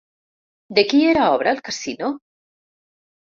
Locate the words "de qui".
0.77-1.01